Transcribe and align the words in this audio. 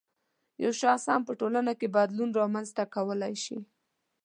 یو 0.63 0.71
شخص 0.81 1.03
هم 1.11 1.21
په 1.27 1.33
ټولنه 1.39 1.71
کې 1.79 1.87
بدلون 1.95 2.29
رامنځته 2.39 2.83
کولای 2.95 3.33
شي 3.43 3.57